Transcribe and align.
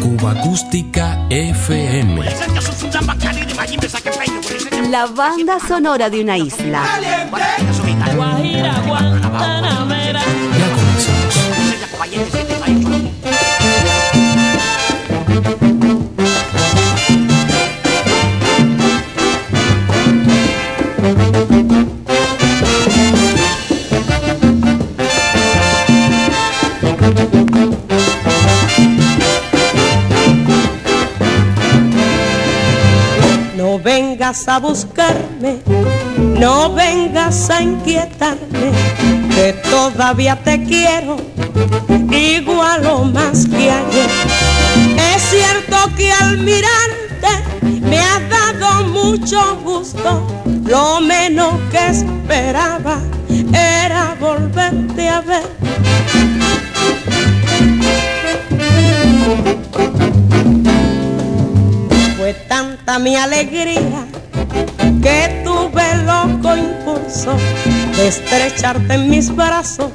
Cuba 0.00 0.30
Acústica 0.30 1.18
FM. 1.30 2.24
La 4.88 5.06
banda 5.06 5.58
sonora 5.58 6.08
de 6.08 6.20
una 6.20 6.38
isla. 6.38 6.84
Ya 10.56 10.68
comenzamos. 10.76 12.45
Vengas 34.26 34.48
a 34.48 34.58
buscarme, 34.58 35.60
no 36.18 36.72
vengas 36.72 37.48
a 37.48 37.62
inquietarme, 37.62 38.72
que 39.32 39.52
todavía 39.70 40.34
te 40.42 40.64
quiero, 40.64 41.16
igual 42.10 42.86
o 42.86 43.04
más 43.04 43.46
que 43.46 43.70
ayer. 43.70 44.10
Es 45.14 45.22
cierto 45.22 45.76
que 45.96 46.10
al 46.10 46.38
mirarte 46.38 47.80
me 47.82 48.00
ha 48.00 48.18
dado 48.28 48.88
mucho 48.88 49.60
gusto, 49.62 50.26
lo 50.64 51.00
menos 51.00 51.54
que 51.70 51.86
esperaba 51.86 52.98
era 53.52 54.16
volverte 54.18 55.08
a 55.08 55.20
ver. 55.20 55.46
Fue 62.16 62.34
tanta 62.48 62.98
mi 62.98 63.14
alegría 63.14 64.15
que 65.02 65.42
tuve 65.44 65.96
loco 66.04 66.56
impulso 66.56 67.36
de 67.96 68.08
estrecharte 68.08 68.94
en 68.94 69.10
mis 69.10 69.34
brazos 69.34 69.90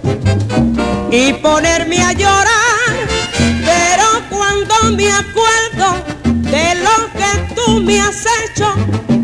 y 1.12 1.34
ponerme 1.34 2.02
a 2.02 2.14
llorar. 2.14 2.96
Pero 3.66 4.06
cuando 4.30 4.76
me 4.96 5.12
acuerdo 5.12 6.04
de 6.24 6.76
lo 6.76 6.96
que 7.14 7.54
tú 7.56 7.82
me 7.82 8.00
has 8.00 8.26
hecho, 8.44 8.74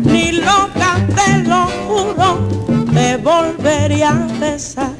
ni 0.04 0.32
loca 0.32 0.96
te 1.14 1.38
lo 1.44 1.66
juro, 1.86 2.48
te 2.92 3.16
volvería 3.16 4.10
a 4.10 4.40
besar. 4.40 4.92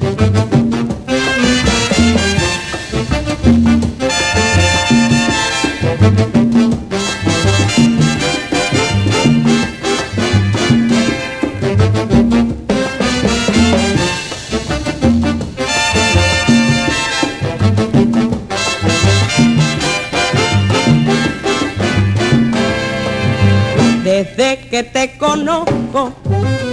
Que 24.79 24.83
te 24.83 25.17
conozco 25.17 26.13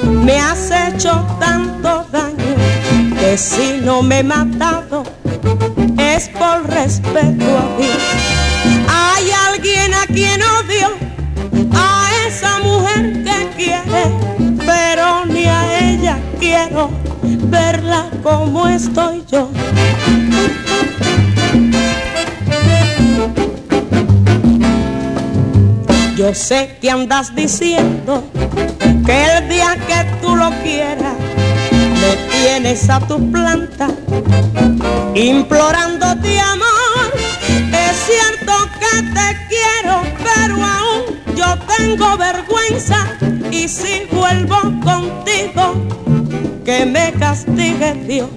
me 0.04 0.38
has 0.38 0.70
hecho 0.70 1.26
tanto 1.40 2.06
daño 2.12 2.54
que 3.18 3.36
si 3.36 3.80
no 3.82 4.00
me 4.00 4.20
he 4.20 4.22
matado 4.22 5.02
es 5.98 6.28
por 6.28 6.70
respeto 6.70 7.44
a 7.58 7.66
Dios. 7.76 7.98
Hay 8.88 9.28
alguien 9.48 9.92
a 9.92 10.06
quien 10.06 10.40
odio, 10.40 10.88
a 11.72 12.08
esa 12.28 12.60
mujer 12.60 13.24
que 13.24 13.48
quiere, 13.56 14.04
pero 14.64 15.26
ni 15.26 15.46
a 15.46 15.90
ella 15.90 16.16
quiero 16.38 16.90
verla 17.50 18.08
como 18.22 18.68
estoy 18.68 19.24
yo. 19.32 19.50
Yo 26.26 26.34
sé 26.34 26.76
que 26.80 26.90
andas 26.90 27.36
diciendo 27.36 28.24
que 29.06 29.24
el 29.26 29.48
día 29.48 29.76
que 29.86 30.04
tú 30.20 30.34
lo 30.34 30.50
quieras, 30.64 31.14
me 31.70 32.16
tienes 32.32 32.90
a 32.90 32.98
tu 32.98 33.30
planta 33.30 33.86
implorándote 35.14 36.40
amor. 36.40 37.12
Es 37.46 37.96
cierto 38.08 38.52
que 38.80 39.02
te 39.02 39.36
quiero, 39.48 40.02
pero 40.24 40.56
aún 40.56 41.36
yo 41.36 41.46
tengo 41.76 42.16
vergüenza 42.16 43.06
y 43.52 43.68
si 43.68 44.08
vuelvo 44.10 44.56
contigo, 44.82 45.74
que 46.64 46.86
me 46.86 47.12
castigue 47.12 47.94
Dios, 48.04 48.30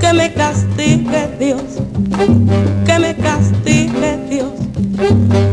que 0.00 0.12
me 0.12 0.32
castigue 0.32 1.30
Dios, 1.38 1.62
que 2.84 2.98
me 2.98 3.14
castigue 3.14 4.18
Dios 4.28 5.51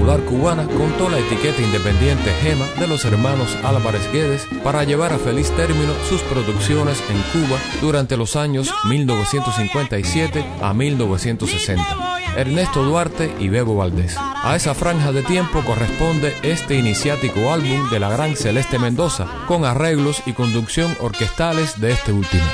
popular 0.00 0.20
cubana, 0.20 0.66
contó 0.66 1.10
la 1.10 1.18
etiqueta 1.18 1.60
independiente 1.60 2.30
Gema 2.40 2.64
de 2.78 2.86
los 2.86 3.04
hermanos 3.04 3.54
Álvarez 3.62 4.10
Guedes 4.10 4.46
para 4.64 4.82
llevar 4.84 5.12
a 5.12 5.18
feliz 5.18 5.50
término 5.50 5.92
sus 6.08 6.22
producciones 6.22 7.02
en 7.10 7.20
Cuba 7.32 7.58
durante 7.82 8.16
los 8.16 8.34
años 8.34 8.72
1957 8.88 10.42
a 10.62 10.72
1960. 10.72 12.16
Ernesto 12.34 12.82
Duarte 12.82 13.34
y 13.38 13.48
Bebo 13.48 13.76
Valdés. 13.76 14.16
A 14.18 14.56
esa 14.56 14.74
franja 14.74 15.12
de 15.12 15.22
tiempo 15.22 15.62
corresponde 15.66 16.34
este 16.42 16.76
iniciático 16.78 17.52
álbum 17.52 17.90
de 17.90 18.00
la 18.00 18.08
gran 18.08 18.36
Celeste 18.36 18.78
Mendoza, 18.78 19.26
con 19.46 19.66
arreglos 19.66 20.22
y 20.24 20.32
conducción 20.32 20.96
orquestales 21.00 21.78
de 21.78 21.92
este 21.92 22.12
último. 22.12 22.44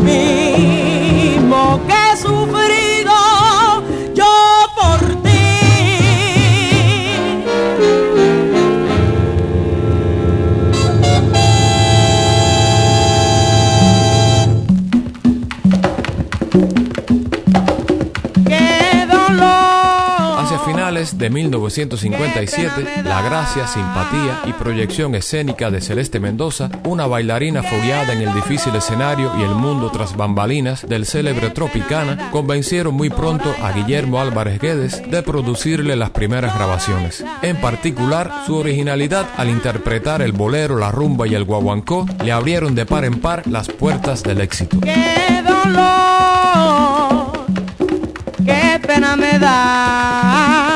me. 0.00 0.41
De 21.10 21.30
1957, 21.30 23.02
la 23.02 23.22
gracia, 23.22 23.66
simpatía 23.66 24.42
y 24.44 24.52
proyección 24.52 25.16
escénica 25.16 25.68
de 25.70 25.80
Celeste 25.80 26.20
Mendoza, 26.20 26.70
una 26.84 27.08
bailarina 27.08 27.64
fogueada 27.64 28.12
en 28.12 28.22
el 28.22 28.32
difícil 28.32 28.74
escenario 28.76 29.32
y 29.36 29.42
el 29.42 29.50
mundo 29.50 29.90
tras 29.90 30.16
bambalinas 30.16 30.86
del 30.88 31.04
célebre 31.04 31.50
Tropicana, 31.50 32.30
convencieron 32.30 32.94
muy 32.94 33.10
pronto 33.10 33.52
a 33.62 33.72
Guillermo 33.72 34.20
Álvarez 34.20 34.60
Guedes 34.60 35.02
de 35.10 35.22
producirle 35.22 35.96
las 35.96 36.10
primeras 36.10 36.54
grabaciones. 36.54 37.24
En 37.42 37.56
particular, 37.56 38.30
su 38.46 38.56
originalidad 38.56 39.26
al 39.36 39.50
interpretar 39.50 40.22
el 40.22 40.32
bolero, 40.32 40.78
la 40.78 40.92
rumba 40.92 41.26
y 41.26 41.34
el 41.34 41.44
guaguancó 41.44 42.06
le 42.22 42.30
abrieron 42.30 42.76
de 42.76 42.86
par 42.86 43.04
en 43.04 43.20
par 43.20 43.42
las 43.48 43.68
puertas 43.68 44.22
del 44.22 44.40
éxito. 44.40 44.78
¡Qué 44.80 45.42
dolor! 45.42 47.32
¡Qué 48.44 48.80
pena 48.86 49.16
me 49.16 49.38
da! 49.40 50.71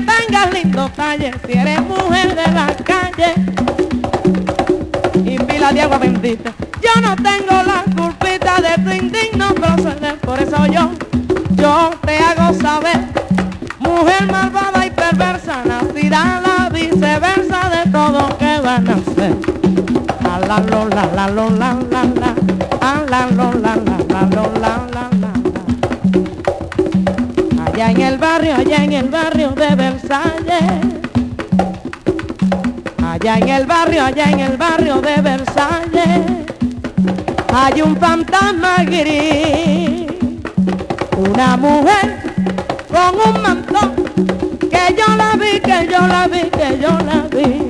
Tengas 0.00 0.52
lindo 0.52 0.88
talle 0.90 1.32
si 1.46 1.52
eres 1.58 1.80
mujer 1.82 2.34
de 2.34 2.52
la 2.52 2.66
calle? 2.84 3.34
Y 5.24 5.38
pila 5.38 5.72
de 5.72 5.82
agua 5.82 5.98
bendita, 5.98 6.52
yo 6.82 7.00
no 7.00 7.14
tengo 7.16 7.62
la 7.62 7.84
culpita 7.96 8.60
de 8.60 8.82
tu 8.82 8.90
indigno 8.90 9.54
proceder, 9.54 10.16
por 10.18 10.40
eso 10.40 10.66
yo, 10.66 10.90
yo 11.50 11.90
te 12.06 12.18
hago 12.18 12.54
saber, 12.54 12.98
mujer 13.80 14.26
malvada 14.30 14.86
y 14.86 14.90
perversa, 14.90 15.62
nacida 15.64 16.40
la 16.40 16.68
viceversa 16.70 17.68
de 17.70 17.90
todo 17.90 18.36
que 18.38 18.58
van 18.60 18.88
a 18.88 18.94
hacer. 18.94 19.36
A 20.24 20.38
la 20.40 20.60
lo 20.60 20.88
la 20.88 21.06
la 21.14 21.28
lo 21.28 21.50
la 21.50 21.76
la 21.90 22.04
la, 22.04 22.34
a 22.80 23.02
la 23.10 23.26
la 23.26 23.52
la 23.52 23.76
la 24.08 24.22
lo 24.22 24.52
la 24.60 24.86
la 24.92 25.10
la. 25.10 25.17
En 27.88 28.02
el 28.02 28.18
barrio, 28.18 28.54
allá 28.54 28.84
en 28.84 28.92
el 28.92 29.08
barrio 29.08 29.52
de 29.52 29.74
Versalles. 29.74 30.62
Allá 33.02 33.38
en 33.38 33.48
el 33.48 33.64
barrio, 33.64 34.04
allá 34.04 34.30
en 34.30 34.40
el 34.40 34.58
barrio 34.58 35.00
de 35.00 35.22
Versalles. 35.22 36.20
Hay 37.50 37.80
un 37.80 37.96
fantasma 37.96 38.84
gris, 38.84 40.06
una 41.16 41.56
mujer 41.56 42.20
con 42.92 43.34
un 43.34 43.42
mantón 43.42 43.94
que 44.70 44.94
yo 44.94 45.16
la 45.16 45.32
vi, 45.36 45.58
que 45.58 45.88
yo 45.90 46.06
la 46.06 46.28
vi, 46.28 46.42
que 46.50 46.78
yo 46.78 46.90
la 46.90 47.26
vi. 47.34 47.68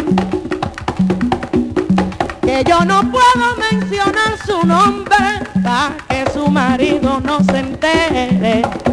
Que 2.42 2.64
yo 2.64 2.84
no 2.84 3.02
puedo 3.08 3.56
mencionar 3.70 4.36
su 4.44 4.66
nombre 4.66 5.16
para 5.62 5.96
que 6.08 6.28
su 6.32 6.48
marido 6.48 7.20
no 7.20 7.38
se 7.44 7.58
entere. 7.60 8.87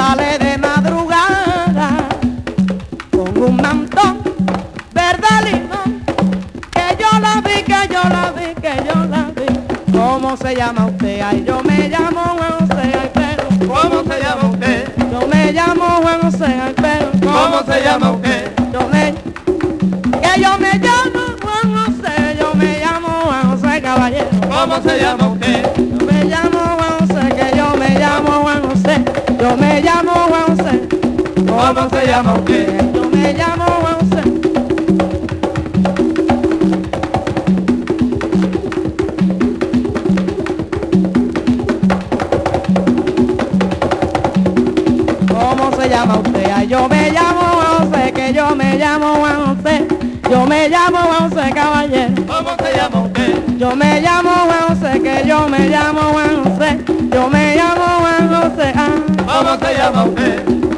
Sale 0.00 0.38
de 0.38 0.56
madrugada 0.56 2.08
con 3.10 3.36
un 3.36 3.56
mantón 3.56 4.22
verde 4.94 5.28
limón. 5.44 6.02
Que 6.72 6.96
yo 6.98 7.10
la 7.20 7.42
vi, 7.42 7.62
que 7.62 7.80
yo 7.92 8.02
la 8.08 8.32
vi, 8.32 8.54
que 8.62 8.74
yo 8.88 9.04
la 9.04 9.30
vi. 9.36 9.92
¿Cómo 9.92 10.38
se 10.38 10.56
llama 10.56 10.86
usted? 10.86 11.20
Ay, 11.20 11.44
yo 11.46 11.62
me 11.62 11.86
llamo 11.90 12.22
Juan 12.38 12.52
José, 12.60 12.94
ay, 12.98 13.10
pero 13.12 13.44
¿cómo 13.68 14.02
se 14.10 14.22
llama 14.22 14.48
usted? 14.48 14.92
Yo 15.12 15.26
me 15.28 15.52
llamo 15.52 15.84
Juan 16.00 16.20
José, 16.22 16.74
pero 16.76 17.10
¿cómo 17.20 17.62
se 17.70 17.84
llama 17.84 18.10
usted? 18.12 18.52
Yo 18.72 18.88
me, 18.88 19.14
que 20.22 20.40
yo 20.40 20.58
me 20.58 20.78
llamo 20.78 21.20
Juan 21.42 21.68
José, 21.76 22.36
yo 22.40 22.54
me 22.54 22.78
llamo 22.78 23.08
Juan 23.26 23.50
José 23.50 23.82
Caballero. 23.82 24.28
¿Cómo 24.48 24.80
se 24.80 24.98
llama 24.98 25.28
usted? 25.28 25.89
¿Cómo 31.80 31.98
se 31.98 32.06
llama 32.06 32.34
usted? 32.34 32.92
Yo 32.92 33.08
me 33.08 33.32
llamo 33.32 33.64
Juan 33.64 33.94
José. 34.00 34.22
yo 46.68 46.86
me 46.86 47.10
llamo 47.10 47.40
José, 47.40 48.12
que 48.12 48.32
yo 48.34 48.54
me 48.54 48.76
llamo 48.76 49.06
Juan 49.14 49.56
José. 49.56 49.88
Yo 50.30 50.46
me 50.46 50.68
llamo 50.68 50.98
Juan 50.98 51.30
José 51.30 51.50
Caballero. 51.52 52.26
¿Cómo 52.26 52.50
se 52.62 52.76
llama 52.76 53.00
usted? 53.06 53.56
Yo 53.56 53.74
me 53.74 54.00
llamo 54.02 54.30
Juan 54.30 54.68
José, 54.68 55.00
que 55.00 55.26
yo 55.26 55.48
me 55.48 55.68
llamo 55.70 56.00
Juan 56.12 56.44
José. 56.44 56.78
Yo 57.10 57.30
me 57.30 57.56
llamo 57.56 57.84
Juan 58.00 58.28
José. 58.28 58.72
Ah. 58.76 58.90
¿Cómo 59.26 59.66
se 59.66 59.74
llama 59.78 60.04
usted? 60.04 60.69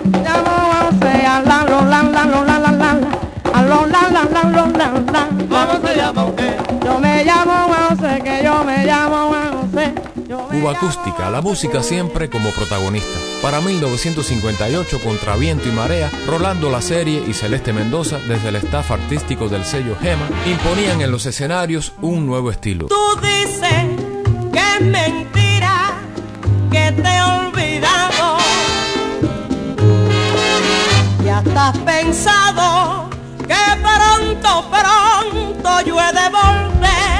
La 2.24 2.58
la 2.58 2.58
lo 2.58 2.58
la 2.58 2.58
la 2.58 2.72
la 2.72 3.62
lo 3.62 3.86
la 3.86 4.02
la 4.10 4.24
la 4.24 4.42
lo 4.44 4.66
la 4.66 4.88
la. 5.12 5.28
¿Cómo 5.28 5.86
se 5.86 5.96
llama 5.96 6.24
usted? 6.24 6.56
Yo 6.84 6.98
me 6.98 7.24
llamo 7.24 7.52
Juan 7.52 7.96
José, 7.96 8.20
que 8.22 8.44
yo 8.44 8.64
me 8.64 8.84
llamo 8.84 9.28
Juan 9.28 9.70
José. 9.70 9.94
Cuba 10.50 10.72
Acústica, 10.72 11.30
la 11.30 11.40
música 11.40 11.82
siempre 11.82 12.30
como 12.30 12.50
protagonista. 12.50 13.18
Para 13.42 13.60
1958, 13.60 15.00
contra 15.00 15.36
viento 15.36 15.68
y 15.68 15.72
marea, 15.72 16.10
Rolando 16.26 16.70
La 16.70 16.80
Serie 16.80 17.22
y 17.26 17.34
Celeste 17.34 17.72
Mendoza, 17.72 18.18
desde 18.28 18.48
el 18.48 18.56
staff 18.56 18.90
artístico 18.90 19.48
del 19.48 19.64
sello 19.64 19.96
Gema, 20.00 20.26
imponían 20.46 21.00
en 21.02 21.10
los 21.10 21.26
escenarios 21.26 21.92
un 22.00 22.26
nuevo 22.26 22.50
estilo. 22.50 22.86
Tú 22.86 23.20
dices 23.20 23.84
que 24.52 24.60
es 24.60 24.80
mentira, 24.80 25.94
que 26.70 26.92
te 26.92 27.08
he 27.08 27.22
Ya 31.44 31.70
estás 31.70 31.78
pensado 31.78 33.10
que 33.38 33.64
pronto, 33.82 34.64
pronto 34.70 35.80
yo 35.86 36.00
he 36.00 36.12
de 36.12 36.28
volver 36.30 37.12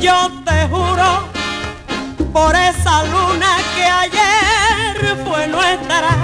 yo 0.00 0.30
te 0.44 0.66
juro 0.68 1.28
por 2.32 2.54
esa 2.56 3.04
luna 3.04 3.56
que 3.74 3.84
ayer 3.84 5.16
fue 5.26 5.46
nuestra. 5.46 6.16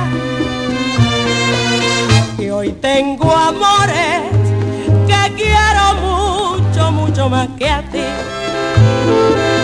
Y 2.38 2.48
hoy 2.48 2.72
tengo 2.72 3.30
amores 3.30 4.22
que 5.06 5.34
quiero 5.34 5.94
mucho, 6.00 6.90
mucho 6.90 7.28
más 7.28 7.48
que 7.58 7.68
a 7.68 7.82
ti. 7.82 9.55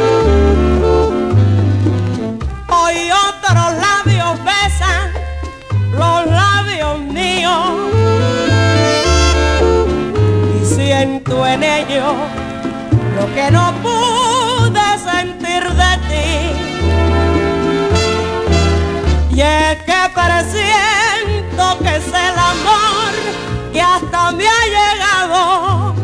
y 10.55 10.65
siento 10.65 11.47
en 11.47 11.63
ello 11.63 12.15
lo 13.17 13.35
que 13.35 13.51
no 13.51 13.73
pude 13.83 14.99
sentir 14.99 15.63
de 15.69 15.99
ti. 16.09 16.31
Y 19.35 19.41
es 19.41 19.77
que 19.85 20.01
presiento 20.15 21.79
que 21.83 21.97
es 21.97 22.07
el 22.07 22.39
amor 22.39 23.13
que 23.73 23.81
hasta 23.81 24.33
me 24.33 24.45
ha 24.47 24.65
llegado, 24.77 25.95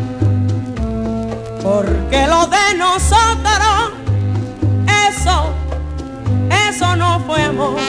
porque 1.61 2.27
lo 2.27 2.47
de 2.47 2.75
nosotros, 2.77 3.93
eso, 5.07 5.53
eso 6.67 6.95
no 6.95 7.19
fue 7.21 7.43
amor. 7.43 7.79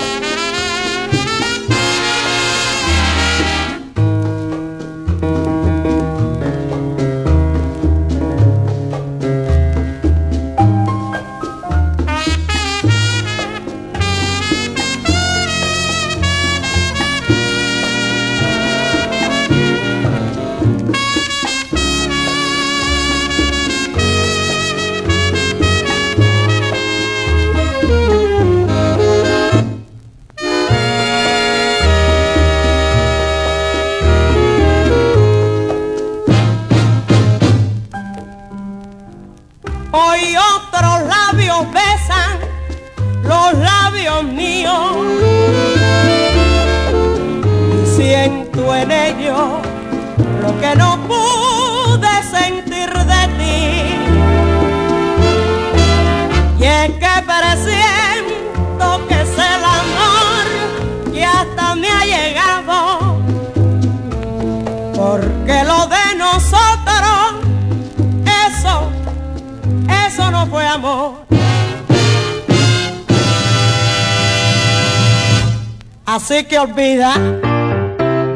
Así 76.07 76.45
que 76.45 76.59
olvida. 76.59 77.15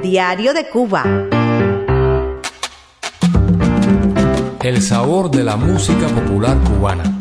Diario 0.02 0.52
de 0.52 0.68
Cuba. 0.68 1.04
El 4.62 4.82
sabor 4.82 5.30
de 5.30 5.44
la 5.44 5.56
música 5.56 6.08
popular 6.08 6.56
cubana. 6.64 7.13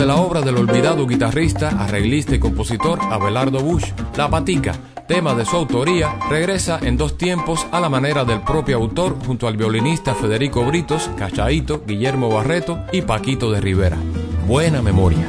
De 0.00 0.06
la 0.06 0.16
obra 0.16 0.40
del 0.40 0.56
olvidado 0.56 1.06
guitarrista, 1.06 1.68
arreglista 1.68 2.34
y 2.34 2.38
compositor 2.38 2.98
Abelardo 3.02 3.60
Bush, 3.60 3.92
La 4.16 4.30
Patica, 4.30 4.74
tema 5.06 5.34
de 5.34 5.44
su 5.44 5.56
autoría, 5.56 6.14
regresa 6.30 6.78
en 6.80 6.96
dos 6.96 7.18
tiempos 7.18 7.66
a 7.70 7.80
la 7.80 7.90
manera 7.90 8.24
del 8.24 8.40
propio 8.40 8.78
autor 8.78 9.14
junto 9.26 9.46
al 9.46 9.58
violinista 9.58 10.14
Federico 10.14 10.64
Britos, 10.64 11.10
Cachaito, 11.18 11.82
Guillermo 11.86 12.30
Barreto 12.30 12.82
y 12.92 13.02
Paquito 13.02 13.50
de 13.50 13.60
Rivera. 13.60 13.98
Buena 14.46 14.80
memoria. 14.80 15.26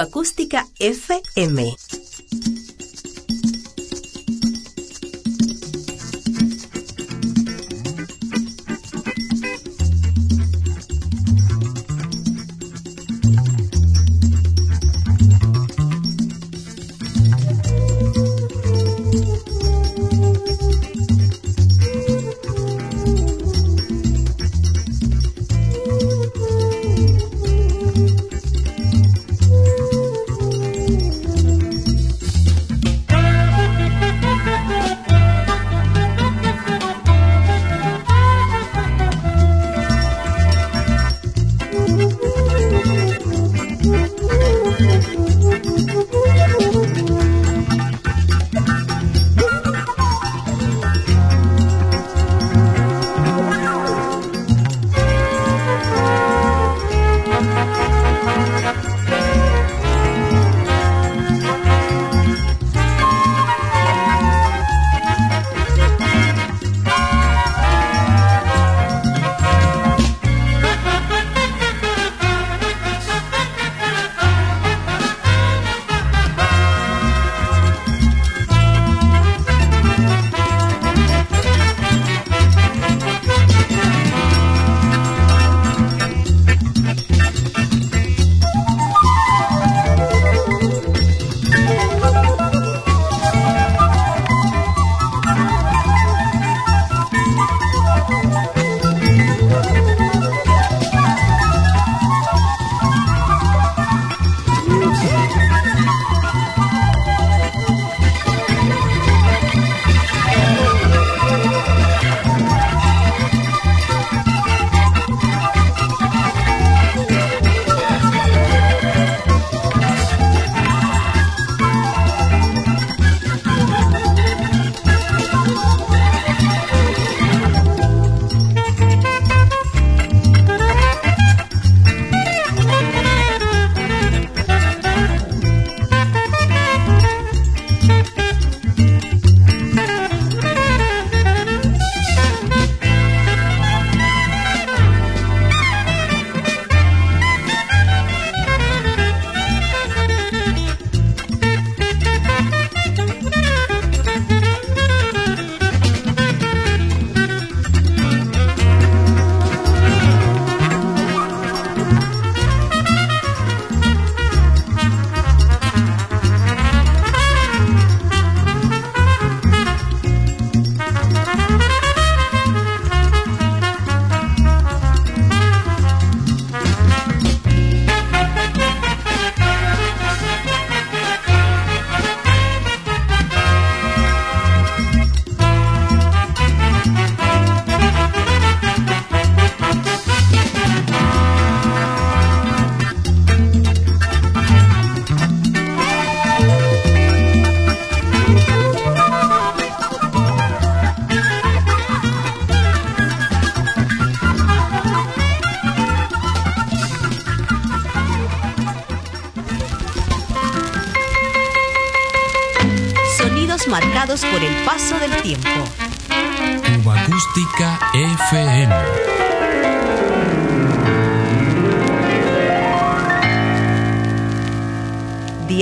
Acústica 0.00 0.66
FM. 0.78 1.76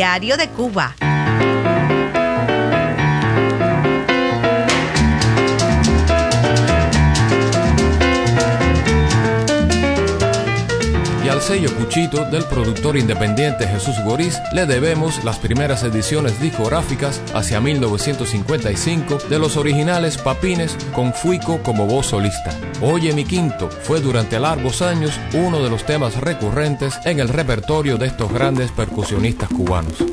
Diario 0.06 0.36
de 0.36 0.46
Cuba. 0.50 1.05
Sello 11.46 11.72
Cuchito 11.76 12.24
del 12.24 12.42
productor 12.42 12.96
independiente 12.96 13.68
Jesús 13.68 13.94
Goriz 14.04 14.36
le 14.52 14.66
debemos 14.66 15.22
las 15.22 15.38
primeras 15.38 15.84
ediciones 15.84 16.40
discográficas 16.40 17.22
hacia 17.34 17.60
1955 17.60 19.18
de 19.30 19.38
los 19.38 19.56
originales 19.56 20.18
Papines 20.18 20.76
con 20.92 21.14
Fuico 21.14 21.62
como 21.62 21.86
voz 21.86 22.06
solista. 22.06 22.50
Oye 22.82 23.12
mi 23.12 23.24
quinto 23.24 23.70
fue 23.70 24.00
durante 24.00 24.40
largos 24.40 24.82
años 24.82 25.20
uno 25.34 25.62
de 25.62 25.70
los 25.70 25.86
temas 25.86 26.16
recurrentes 26.16 26.98
en 27.04 27.20
el 27.20 27.28
repertorio 27.28 27.96
de 27.96 28.06
estos 28.06 28.32
grandes 28.32 28.72
percusionistas 28.72 29.48
cubanos. 29.48 30.04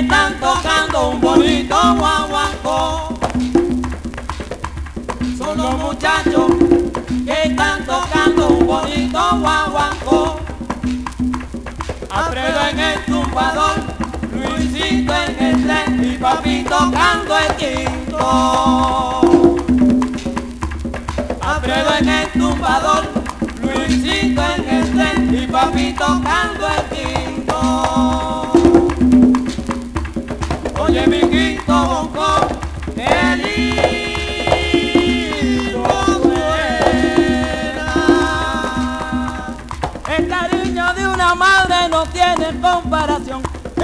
Están 0.00 0.38
tocando 0.38 1.10
un 1.10 1.20
bonito 1.20 1.74
guaguancó. 1.96 3.18
Son 5.38 5.56
los 5.56 5.78
muchachos 5.78 6.50
que 7.24 7.42
están 7.44 7.84
tocando 7.86 8.48
un 8.48 8.66
bonito 8.66 9.18
guaguancó. 9.40 10.40
Alfredo 12.10 12.60
en 12.70 12.78
el 12.78 13.04
tumbador, 13.06 13.76
Luisito 14.34 15.14
en 15.14 15.44
el 15.46 15.64
tren 15.64 16.04
y 16.04 16.18
papi 16.18 16.64
tocando 16.64 17.38
el 17.38 17.56
quinto. 17.56 19.22
Alfredo 21.40 21.90
en 22.00 22.08
el 22.08 22.28
tumbador, 22.32 23.04
Luisito 23.62 24.42
en 24.56 24.68
el 24.68 24.92
tren 24.92 25.42
y 25.42 25.46
papi 25.46 25.94
tocando 25.94 26.68
el 26.68 26.84
quinto. 26.94 28.35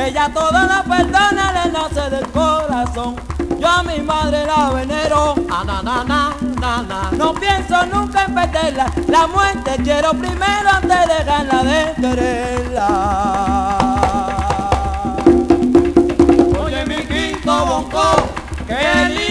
Ella 0.05 0.29
toda 0.35 0.65
la 0.65 0.83
perdona, 0.83 1.53
le 1.53 1.71
nace 1.71 2.11
del 2.11 2.27
corazón. 2.33 3.15
Yo 3.59 3.69
a 3.69 3.83
mi 3.83 4.01
madre 4.01 4.45
la 4.45 4.71
venero, 4.71 5.35
ah, 5.49 5.63
na, 5.65 5.81
na, 5.81 6.03
na, 6.05 6.83
na. 6.83 7.11
no 7.13 7.33
pienso 7.35 7.87
nunca 7.87 8.25
en 8.25 8.35
perderla. 8.35 8.93
La 9.07 9.27
muerte 9.29 9.77
quiero 9.85 10.11
primero 10.11 10.71
antes 10.71 11.07
de 11.07 11.25
ganarla 11.25 11.63
de 11.63 11.95
quererla. 12.01 13.82
Bongo, 18.73 19.22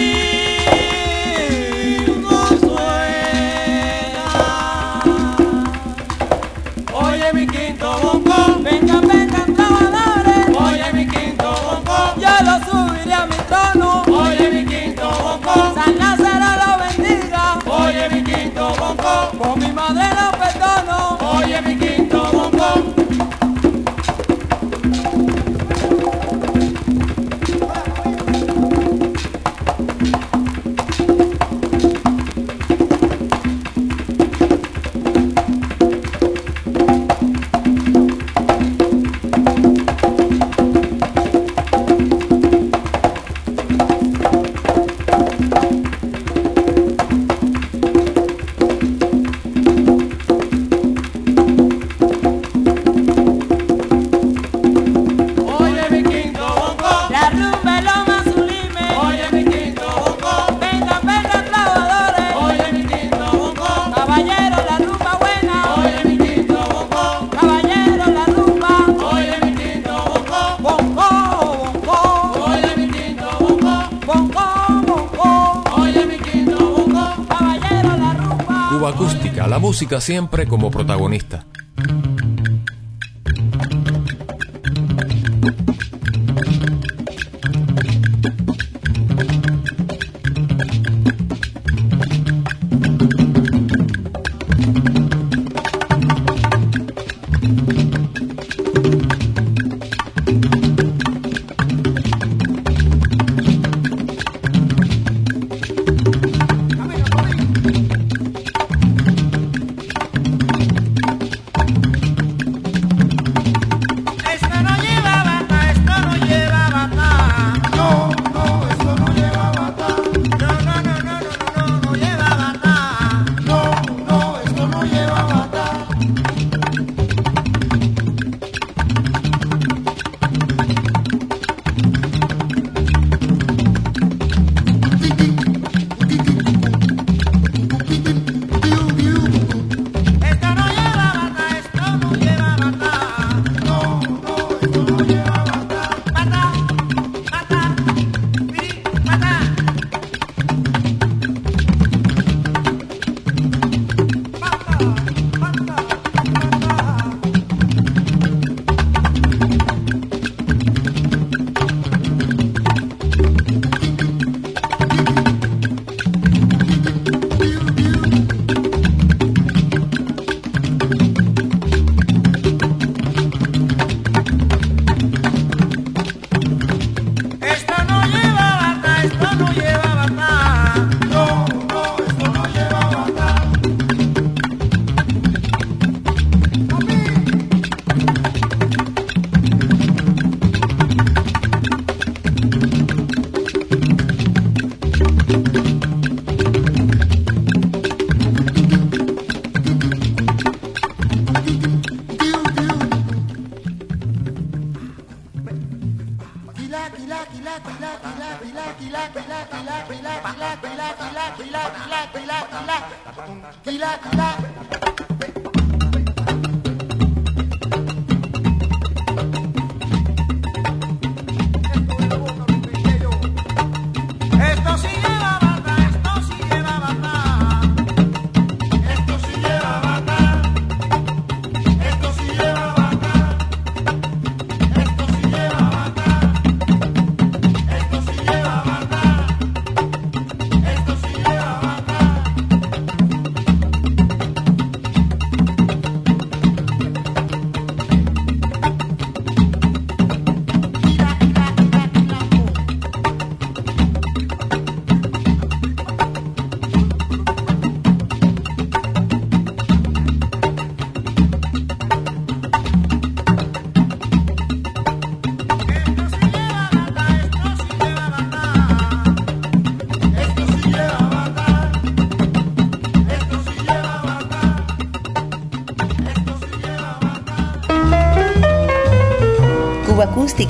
música 79.72 80.02
siempre 80.02 80.46
como 80.46 80.70
protagonista. 80.70 81.46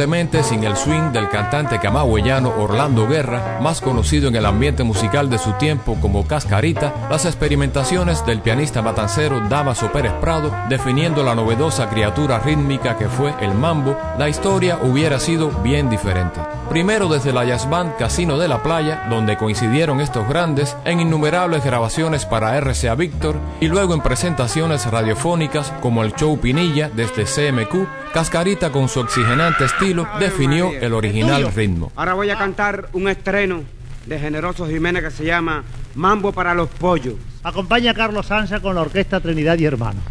Sin 0.00 0.64
el 0.64 0.78
swing 0.78 1.12
del 1.12 1.28
cantante 1.28 1.78
camagüeyano 1.78 2.54
Orlando 2.56 3.06
Guerra, 3.06 3.58
más 3.60 3.82
conocido 3.82 4.28
en 4.28 4.36
el 4.36 4.46
ambiente 4.46 4.82
musical 4.82 5.28
de 5.28 5.36
su 5.36 5.52
tiempo 5.52 5.98
como 6.00 6.26
Cascarita, 6.26 7.08
las 7.10 7.26
experimentaciones 7.26 8.24
del 8.24 8.40
pianista 8.40 8.80
matancero 8.80 9.46
Damaso 9.50 9.92
Pérez 9.92 10.14
Prado, 10.14 10.56
definiendo 10.70 11.22
la 11.22 11.34
novedosa 11.34 11.90
criatura 11.90 12.38
rítmica 12.38 12.96
que 12.96 13.10
fue 13.10 13.34
el 13.42 13.52
mambo, 13.52 13.94
la 14.18 14.30
historia 14.30 14.78
hubiera 14.82 15.20
sido 15.20 15.50
bien 15.62 15.90
diferente. 15.90 16.40
Primero 16.70 17.08
desde 17.08 17.32
la 17.32 17.44
jazz 17.44 17.68
band 17.68 17.96
Casino 17.96 18.38
de 18.38 18.48
la 18.48 18.62
Playa, 18.62 19.06
donde 19.10 19.36
coincidieron 19.36 20.00
estos 20.00 20.26
grandes 20.28 20.76
en 20.84 21.00
innumerables 21.00 21.62
grabaciones 21.62 22.24
para 22.24 22.58
RCA 22.58 22.94
Víctor 22.94 23.36
y 23.60 23.66
luego 23.66 23.92
en 23.92 24.00
presentaciones 24.00 24.90
radiofónicas 24.90 25.72
como 25.82 26.04
el 26.04 26.14
show 26.14 26.38
Pinilla 26.38 26.88
desde 26.88 27.24
CMQ, 27.24 27.99
Cascarita 28.12 28.72
con 28.72 28.88
su 28.88 28.98
oxigenante 29.00 29.64
estilo 29.64 30.06
definió 30.18 30.72
el 30.72 30.94
original 30.94 31.52
ritmo. 31.52 31.92
Ahora 31.94 32.14
voy 32.14 32.30
a 32.30 32.36
cantar 32.36 32.88
un 32.92 33.08
estreno 33.08 33.62
de 34.06 34.18
Generoso 34.18 34.66
Jiménez 34.66 35.04
que 35.04 35.10
se 35.12 35.24
llama 35.24 35.62
Mambo 35.94 36.32
para 36.32 36.52
los 36.52 36.68
Pollos. 36.68 37.14
Acompaña 37.44 37.92
a 37.92 37.94
Carlos 37.94 38.26
Sanza 38.26 38.58
con 38.60 38.74
la 38.74 38.80
Orquesta 38.82 39.20
Trinidad 39.20 39.58
y 39.58 39.64
Hermanos. 39.64 40.02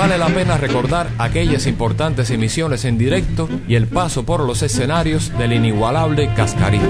Vale 0.00 0.16
la 0.16 0.28
pena 0.28 0.56
recordar 0.56 1.10
aquellas 1.18 1.66
importantes 1.66 2.30
emisiones 2.30 2.86
en 2.86 2.96
directo 2.96 3.50
y 3.68 3.74
el 3.74 3.86
paso 3.86 4.24
por 4.24 4.40
los 4.40 4.62
escenarios 4.62 5.30
del 5.36 5.52
inigualable 5.52 6.32
Cascarita. 6.34 6.86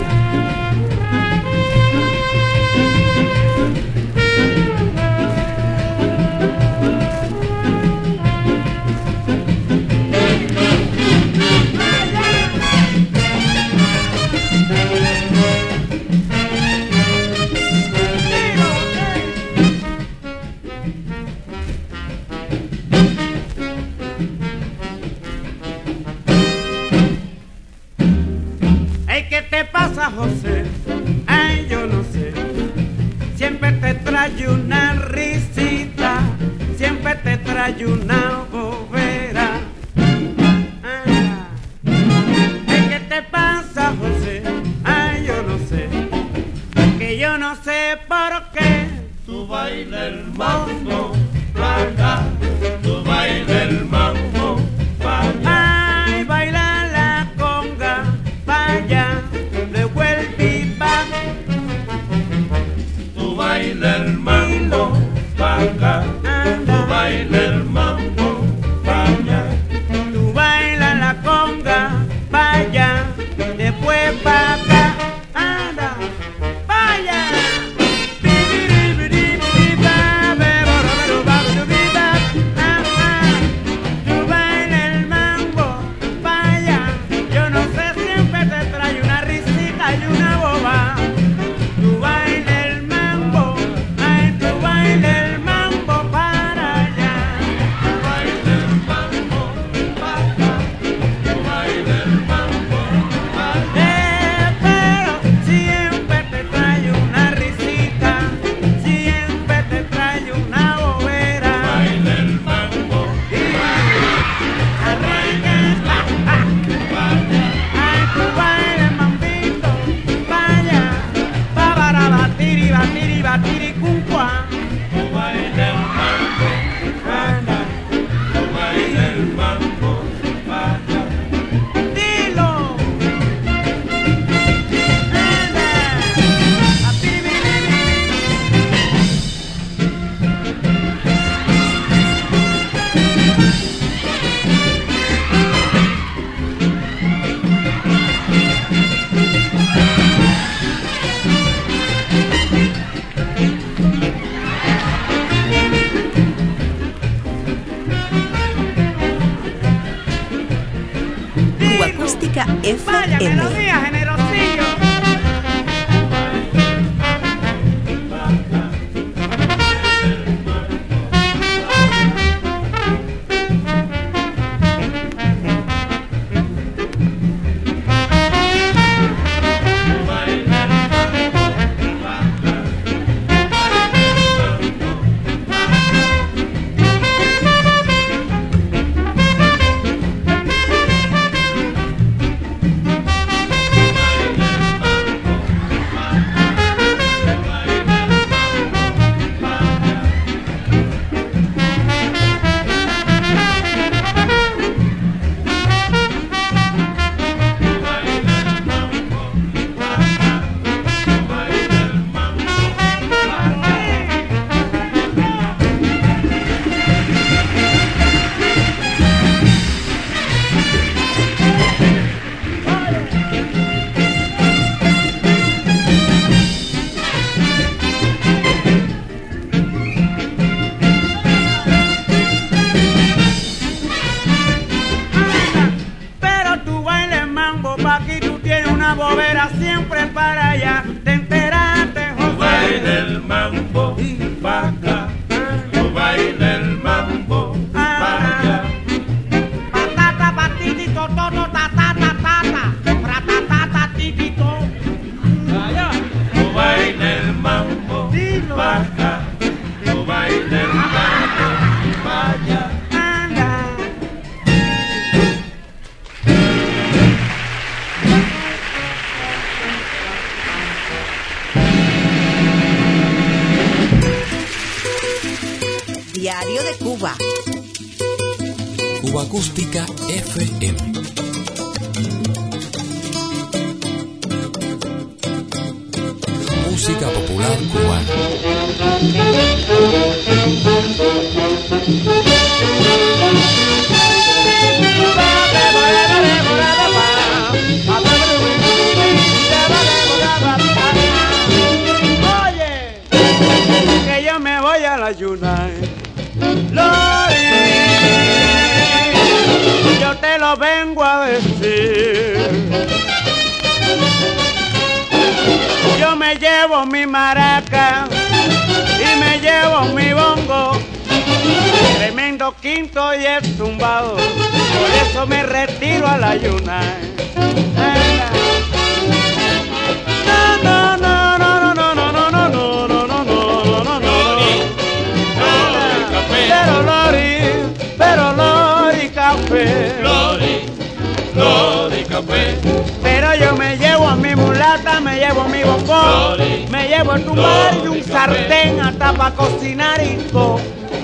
Me 343.91 343.97
llevo 343.97 344.09
a 344.09 344.15
mi 344.15 344.37
mulata, 344.37 345.01
me 345.01 345.17
llevo 345.17 345.41
a 345.41 345.49
mi 345.49 345.65
bombón, 345.65 346.39
me 346.71 346.87
llevo 346.87 347.13
el 347.15 347.25
tumbar 347.25 347.75
y 347.83 347.89
un 347.89 348.05
sartén 348.05 348.79
hasta 348.79 349.13
para 349.13 349.35
cocinar 349.35 350.01
y 350.01 350.15
todo. 350.31 350.61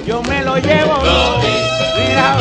Yo 0.07 0.23
me 0.23 0.41
lo 0.45 0.57
llevo, 0.59 1.03
mira, 1.99 2.37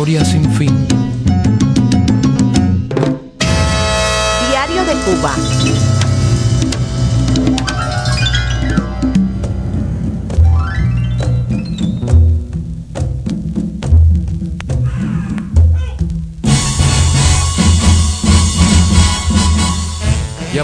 historia 0.00 0.24
sin 0.24 0.50
fin. 0.52 0.86
Diario 4.48 4.82
de 4.86 4.94
Cuba. 5.04 5.34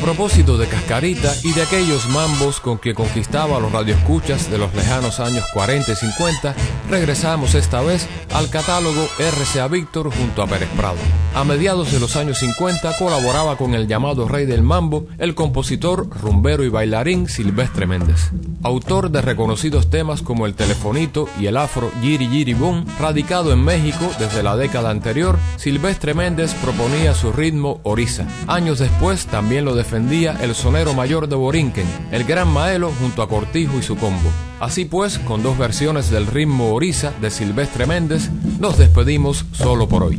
Propósito 0.07 0.57
de 0.57 0.69
Cascarita 0.69 1.35
y 1.43 1.51
de 1.53 1.63
aquellos 1.63 2.09
mambos 2.11 2.61
con 2.61 2.79
que 2.79 2.95
conquistaba 2.95 3.59
los 3.59 3.73
radioescuchas 3.73 4.49
de 4.49 4.57
los 4.57 4.73
lejanos 4.73 5.19
años 5.19 5.45
40 5.53 5.91
y 5.91 5.97
50, 5.97 6.55
regresamos 6.89 7.57
esta 7.57 7.83
vez 7.83 8.07
al 8.33 8.49
catálogo 8.49 9.05
RCA 9.19 9.67
Víctor 9.67 10.15
junto 10.15 10.43
a 10.43 10.47
Pérez 10.47 10.69
Prado. 10.77 10.95
A 11.35 11.43
mediados 11.43 11.91
de 11.91 11.99
los 11.99 12.15
años 12.15 12.39
50 12.39 12.97
colaboraba 12.99 13.57
con 13.57 13.75
el 13.75 13.89
llamado 13.89 14.29
rey 14.29 14.47
del 14.47 14.63
mambo, 14.63 15.09
el 15.19 15.35
compositor, 15.35 16.09
rumbero 16.09 16.63
y 16.63 16.69
bailarín 16.69 17.29
Silvestre 17.29 17.89
Méndez. 17.89 18.31
Autor 18.63 19.11
de 19.11 19.23
reconocidos 19.23 19.91
temas 19.91 20.23
como 20.23 20.47
El 20.47 20.55
Telefonito 20.55 21.29
y 21.41 21.47
el 21.47 21.57
afro 21.57 21.91
Giri 22.01 22.29
Giri 22.29 22.55
Boom, 22.55 22.87
radicado 23.01 23.53
en 23.53 23.65
México 23.65 24.09
desde 24.21 24.45
la 24.45 24.57
década 24.57 24.91
anterior, 24.91 25.37
Silvestre 25.57 26.15
Méndez 26.15 26.55
proponía 26.63 27.13
su 27.13 27.33
ritmo 27.33 27.81
Orisa. 27.83 28.27
Años 28.47 28.79
después 28.79 29.27
también 29.27 29.65
lo 29.65 29.75
defendía 29.75 29.96
el 29.97 30.55
sonero 30.55 30.93
mayor 30.93 31.27
de 31.27 31.37
Borinquen, 31.37 31.87
el 32.13 32.25
gran 32.25 32.53
Maelo 32.53 32.93
junto 33.01 33.23
a 33.23 33.29
Cortijo 33.29 33.79
y 33.79 33.83
su 33.83 33.97
combo. 33.97 34.31
Así 34.61 34.85
pues, 34.85 35.19
con 35.19 35.43
dos 35.43 35.57
versiones 35.57 36.11
del 36.11 36.27
ritmo 36.27 36.75
Orisa 36.75 37.13
de 37.21 37.31
Silvestre 37.31 37.87
Méndez, 37.87 38.31
nos 38.59 38.77
despedimos 38.77 39.47
solo 39.53 39.89
por 39.89 40.03
hoy. 40.03 40.19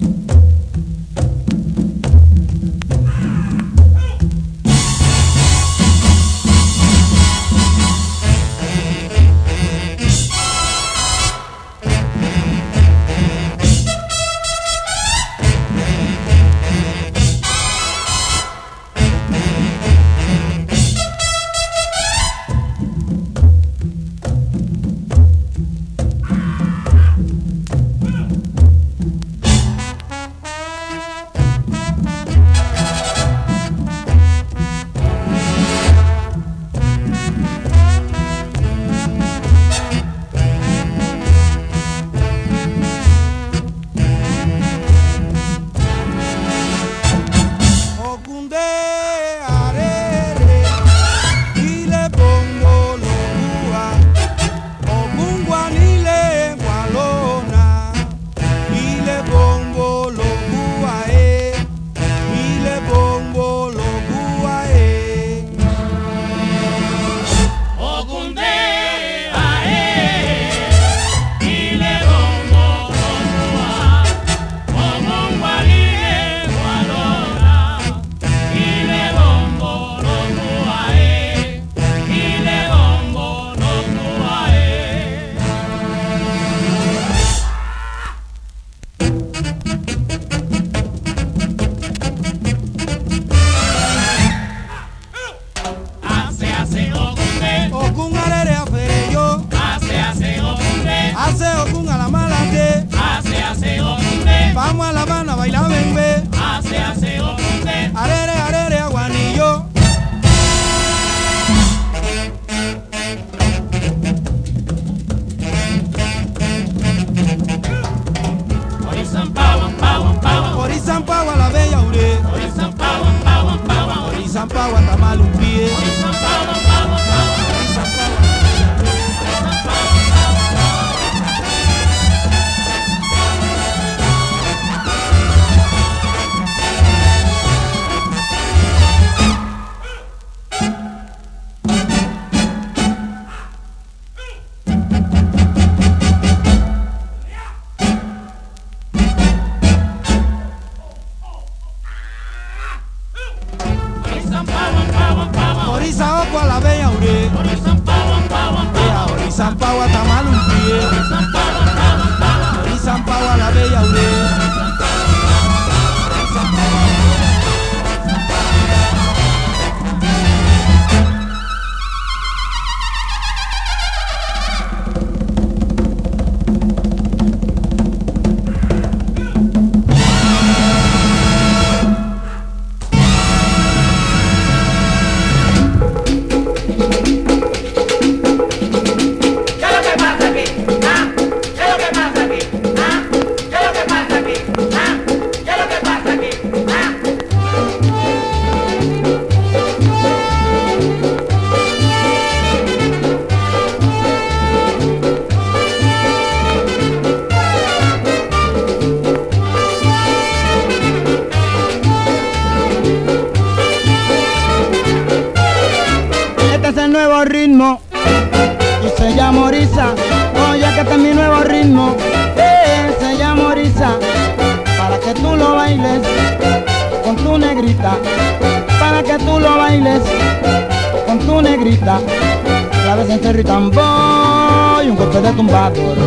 Y 233.27 233.29
y 233.29 234.89
un 234.89 234.95
golpe 234.95 235.19
de 235.19 235.33
tumbador. 235.33 235.97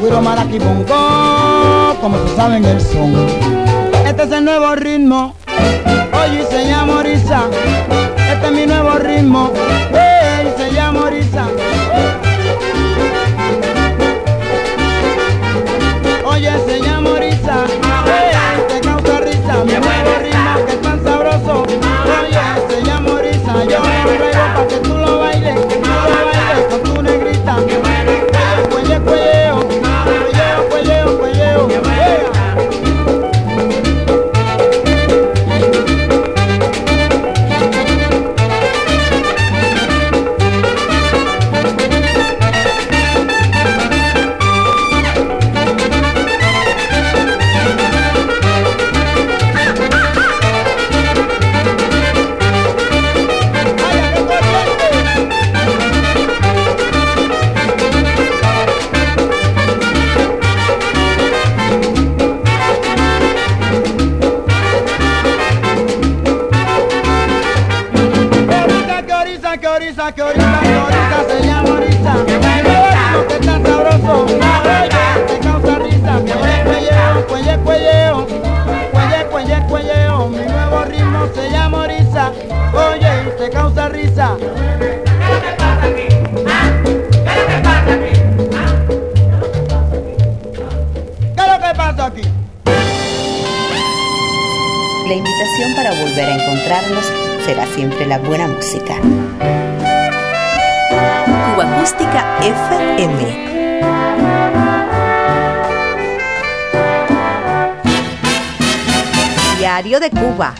Guiro 0.00 0.22
maraqui 0.22 0.60
bongo, 0.60 1.96
como 2.00 2.16
se 2.28 2.36
sabe 2.36 2.58
en 2.58 2.64
el 2.64 2.80
son. 2.80 3.12
Este 4.06 4.22
es 4.22 4.30
el 4.30 4.44
nuevo 4.44 4.76
ritmo, 4.76 5.34
oye, 6.12 6.46
se 6.48 6.68
llama. 6.68 7.02
Este 7.02 8.46
es 8.46 8.52
mi 8.52 8.66
nuevo 8.66 8.98
ritmo, 8.98 9.52
eh, 9.92 10.54
se 10.56 10.70
llama. 10.72 11.10
Oye, 16.24 16.52
se 16.66 16.80
llama 16.80 17.10
Orisa, 17.10 17.64
eh, 18.06 18.32
te 18.68 18.80
causa 18.80 19.20
risa, 19.22 19.64
mi 19.64 19.72
nuevo 19.72 20.18
ritmo 20.22 20.66
que 20.66 20.72
es 20.72 20.82
tan 20.82 21.02
sabroso. 21.02 21.64
Oye, 21.64 22.40
se 22.68 22.82
llama 22.84 23.08
yo 23.64 23.78
lo 23.78 23.84
traigo 24.16 24.54
para 24.54 24.68
que 24.68 24.76
tú 24.76 24.97
Cuba. 110.10 110.54